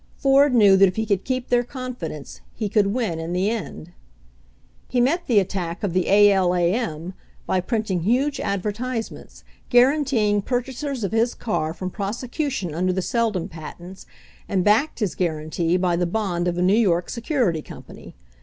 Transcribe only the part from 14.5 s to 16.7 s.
backed his guarantee by the bond of a